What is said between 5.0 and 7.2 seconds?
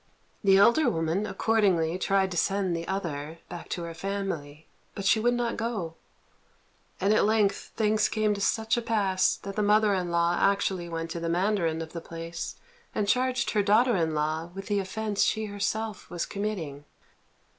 she would not go; and